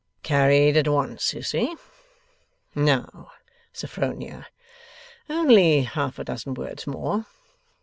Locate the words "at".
0.75-0.87